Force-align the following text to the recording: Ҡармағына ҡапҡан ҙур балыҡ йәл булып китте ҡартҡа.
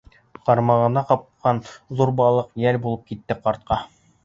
Ҡармағына 0.47 1.03
ҡапҡан 1.09 1.61
ҙур 2.01 2.13
балыҡ 2.23 2.51
йәл 2.65 2.83
булып 2.89 3.07
китте 3.15 3.41
ҡартҡа. 3.47 3.83